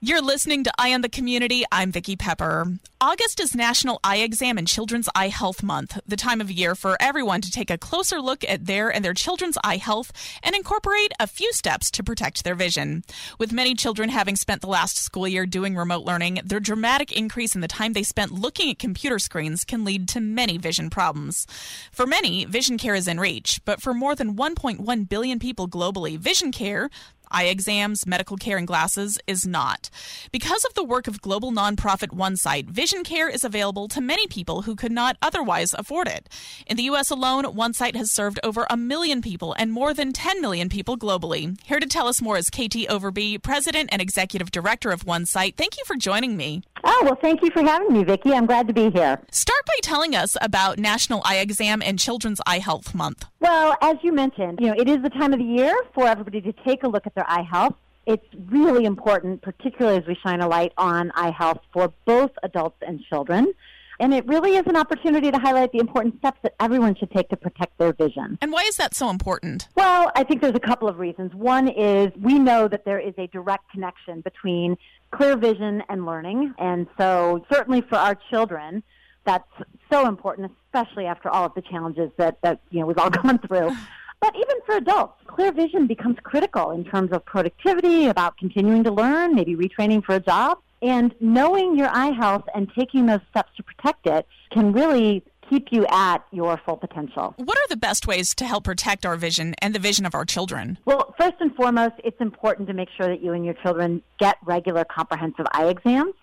[0.00, 1.64] You're listening to Eye on the Community.
[1.72, 2.78] I'm Vicki Pepper.
[3.00, 6.96] August is National Eye Exam and Children's Eye Health Month, the time of year for
[7.00, 10.12] everyone to take a closer look at their and their children's eye health
[10.44, 13.02] and incorporate a few steps to protect their vision.
[13.40, 17.56] With many children having spent the last school year doing remote learning, their dramatic increase
[17.56, 21.44] in the time they spent looking at computer screens can lead to many vision problems.
[21.90, 26.16] For many, vision care is in reach, but for more than 1.1 billion people globally,
[26.16, 26.88] vision care
[27.30, 29.90] eye exams, medical care, and glasses is not.
[30.32, 34.62] Because of the work of global nonprofit OneSight, vision care is available to many people
[34.62, 36.28] who could not otherwise afford it.
[36.66, 37.10] In the U.S.
[37.10, 41.58] alone, OneSight has served over a million people and more than 10 million people globally.
[41.64, 45.56] Here to tell us more is KT Overbey, President and Executive Director of OneSight.
[45.56, 46.62] Thank you for joining me.
[46.90, 48.32] Oh, well, thank you for having me, Vicki.
[48.32, 49.20] I'm glad to be here.
[49.30, 53.26] Start by telling us about National Eye Exam and Children's Eye Health Month.
[53.40, 56.40] Well, as you mentioned, you know, it is the time of the year for everybody
[56.40, 57.74] to take a look at their eye health.
[58.06, 62.78] It's really important, particularly as we shine a light on eye health for both adults
[62.80, 63.52] and children.
[64.00, 67.28] And it really is an opportunity to highlight the important steps that everyone should take
[67.30, 68.38] to protect their vision.
[68.40, 69.68] And why is that so important?
[69.74, 71.34] Well, I think there's a couple of reasons.
[71.34, 74.76] One is we know that there is a direct connection between
[75.10, 76.54] clear vision and learning.
[76.58, 78.82] And so, certainly for our children,
[79.24, 79.48] that's
[79.90, 83.38] so important, especially after all of the challenges that, that you know we've all gone
[83.38, 83.76] through.
[84.20, 88.90] But even for adults, clear vision becomes critical in terms of productivity, about continuing to
[88.90, 90.58] learn, maybe retraining for a job.
[90.82, 95.68] And knowing your eye health and taking those steps to protect it can really keep
[95.70, 97.34] you at your full potential.
[97.38, 100.24] What are the best ways to help protect our vision and the vision of our
[100.24, 100.78] children?
[100.84, 104.36] Well, first and foremost, it's important to make sure that you and your children get
[104.44, 106.14] regular comprehensive eye exams.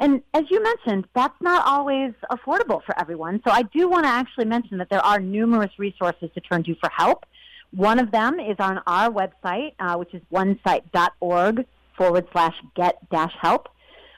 [0.00, 3.40] And as you mentioned, that's not always affordable for everyone.
[3.46, 6.74] So I do want to actually mention that there are numerous resources to turn to
[6.76, 7.24] for help.
[7.70, 11.66] One of them is on our website, uh, which is onesight.org
[11.96, 13.68] forward slash get dash help.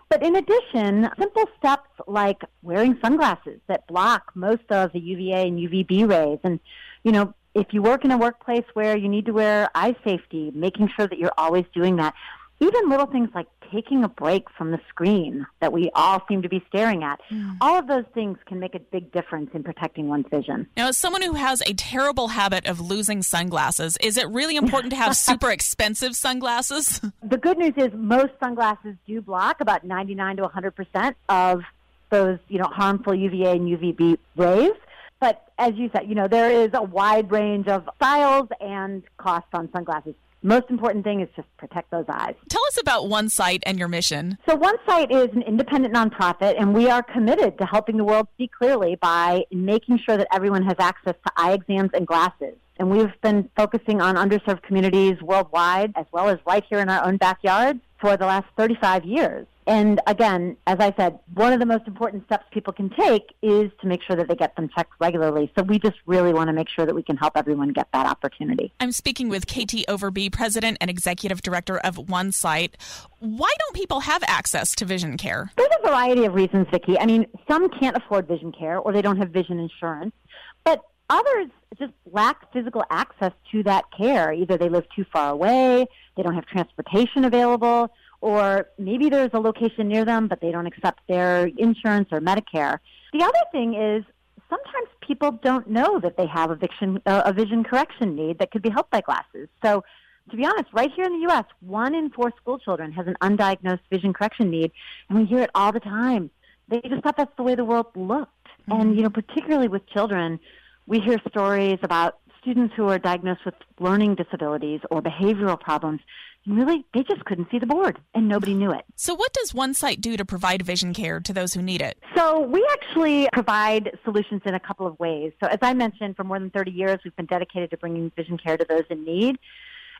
[0.08, 5.58] But in addition, simple steps like wearing sunglasses that block most of the UVA and
[5.58, 6.38] UVB rays.
[6.44, 6.60] And,
[7.02, 10.52] you know, if you work in a workplace where you need to wear eye safety,
[10.54, 12.14] making sure that you're always doing that
[12.60, 16.48] even little things like taking a break from the screen that we all seem to
[16.48, 17.56] be staring at, mm.
[17.60, 20.66] all of those things can make a big difference in protecting one's vision.
[20.76, 24.90] Now, as someone who has a terrible habit of losing sunglasses, is it really important
[24.92, 27.00] to have super expensive sunglasses?
[27.22, 31.62] The good news is most sunglasses do block about 99 to 100% of
[32.10, 34.72] those, you know, harmful UVA and UVB rays.
[35.18, 39.48] But as you said, you know, there is a wide range of styles and costs
[39.54, 40.14] on sunglasses
[40.46, 42.34] most important thing is just protect those eyes.
[42.48, 44.38] Tell us about One OneSight and your mission.
[44.48, 48.28] So, One OneSight is an independent nonprofit, and we are committed to helping the world
[48.38, 52.54] see clearly by making sure that everyone has access to eye exams and glasses.
[52.78, 57.04] And we've been focusing on underserved communities worldwide, as well as right here in our
[57.04, 59.46] own backyards, for the last 35 years.
[59.68, 63.70] And again, as I said, one of the most important steps people can take is
[63.80, 65.50] to make sure that they get them checked regularly.
[65.58, 68.06] So we just really want to make sure that we can help everyone get that
[68.06, 68.72] opportunity.
[68.78, 72.74] I'm speaking with KT Overbey, President and Executive Director of OneSight.
[73.18, 75.50] Why don't people have access to vision care?
[75.56, 76.96] There's a variety of reasons, Vicki.
[77.00, 80.14] I mean, some can't afford vision care or they don't have vision insurance,
[80.62, 81.48] but others
[81.78, 84.32] just lack physical access to that care.
[84.32, 85.86] Either they live too far away,
[86.16, 90.66] they don't have transportation available, or maybe there's a location near them, but they don't
[90.66, 92.78] accept their insurance or Medicare.
[93.12, 94.04] The other thing is
[94.48, 98.50] sometimes people don't know that they have a vision, uh, a vision correction need that
[98.50, 99.48] could be helped by glasses.
[99.62, 99.84] So,
[100.30, 103.16] to be honest, right here in the U.S., one in four school children has an
[103.22, 104.72] undiagnosed vision correction need,
[105.08, 106.30] and we hear it all the time.
[106.68, 108.32] They just thought that's the way the world looked.
[108.68, 108.72] Mm-hmm.
[108.72, 110.40] And, you know, particularly with children,
[110.86, 116.00] we hear stories about students who are diagnosed with learning disabilities or behavioral problems
[116.44, 118.84] And really they just couldn't see the board and nobody knew it.
[118.94, 121.98] So what does One OneSight do to provide vision care to those who need it?
[122.14, 125.32] So we actually provide solutions in a couple of ways.
[125.42, 128.38] So as I mentioned, for more than 30 years we've been dedicated to bringing vision
[128.38, 129.38] care to those in need.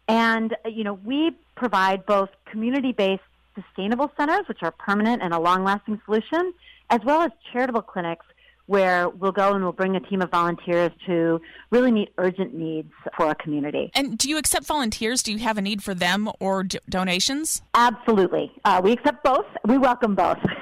[0.06, 3.22] And uh, you know, we provide both community-based
[3.56, 6.52] sustainable centers which are permanent and a long-lasting solution
[6.90, 8.26] as well as charitable clinics
[8.66, 11.40] where we'll go and we'll bring a team of volunteers to
[11.70, 13.90] really meet urgent needs for our community.
[13.94, 15.22] And do you accept volunteers?
[15.22, 17.62] Do you have a need for them or d- donations?
[17.74, 18.52] Absolutely.
[18.64, 19.46] Uh, we accept both.
[19.64, 20.38] We welcome both.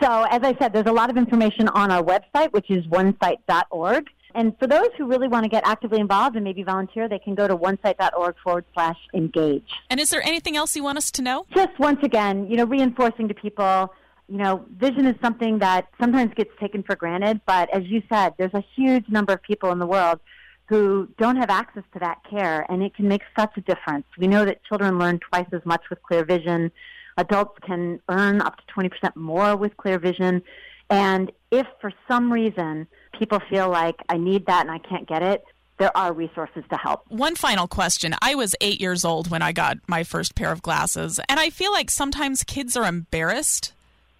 [0.00, 4.08] so, as I said, there's a lot of information on our website, which is onesight.org.
[4.34, 7.34] And for those who really want to get actively involved and maybe volunteer, they can
[7.34, 9.68] go to onesight.org forward slash engage.
[9.88, 11.46] And is there anything else you want us to know?
[11.54, 13.92] Just once again, you know, reinforcing to people
[14.28, 18.34] you know, vision is something that sometimes gets taken for granted, but as you said,
[18.38, 20.20] there's a huge number of people in the world
[20.66, 24.06] who don't have access to that care, and it can make such a difference.
[24.18, 26.72] We know that children learn twice as much with clear vision.
[27.18, 30.42] Adults can earn up to 20% more with clear vision.
[30.88, 32.86] And if for some reason
[33.18, 35.44] people feel like I need that and I can't get it,
[35.76, 37.02] there are resources to help.
[37.08, 38.14] One final question.
[38.22, 41.50] I was eight years old when I got my first pair of glasses, and I
[41.50, 43.72] feel like sometimes kids are embarrassed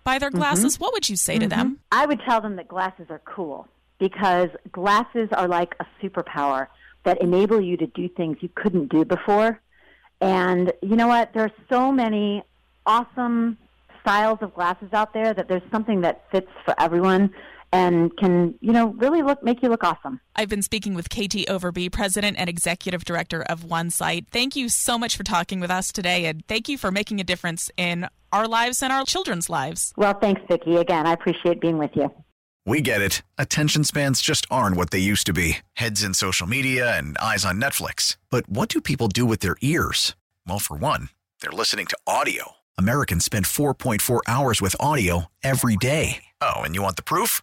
[0.04, 0.84] by their glasses, mm-hmm.
[0.84, 1.58] what would you say to mm-hmm.
[1.58, 1.78] them?
[1.90, 3.66] I would tell them that glasses are cool
[3.98, 6.68] because glasses are like a superpower
[7.04, 9.60] that enable you to do things you couldn't do before.
[10.20, 11.32] And you know what?
[11.32, 12.42] There are so many
[12.86, 13.58] awesome
[14.00, 17.32] styles of glasses out there that there's something that fits for everyone
[17.74, 20.20] and can, you know, really look make you look awesome.
[20.36, 24.28] I've been speaking with KT Overbey, President and Executive Director of OneSight.
[24.30, 27.24] Thank you so much for talking with us today and thank you for making a
[27.24, 29.92] difference in our lives and our children's lives.
[29.96, 30.76] Well, thanks, Vicki.
[30.76, 32.14] Again, I appreciate being with you.
[32.64, 33.22] We get it.
[33.38, 35.58] Attention spans just aren't what they used to be.
[35.74, 38.16] Heads in social media and eyes on Netflix.
[38.30, 40.14] But what do people do with their ears?
[40.46, 41.08] Well, for one,
[41.40, 42.52] they're listening to audio.
[42.78, 46.24] Americans spend 4.4 hours with audio every day.
[46.40, 47.42] Oh, and you want the proof?